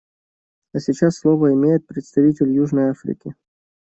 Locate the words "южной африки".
2.49-3.35